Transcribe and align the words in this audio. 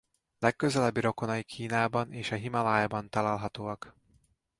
Legközelebbi 0.39 0.99
rokonai 0.99 1.43
Kínában 1.43 2.11
és 2.11 2.31
a 2.31 2.35
Himalájában 2.35 3.09
találhatóak. 3.09 3.95